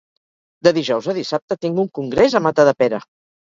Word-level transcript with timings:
De 0.67 0.73
dijous 0.77 1.09
a 1.13 1.15
dissabte 1.19 1.59
tinc 1.67 1.83
un 1.85 1.91
congrés 2.01 2.39
a 2.39 2.45
Matadepera. 2.49 3.05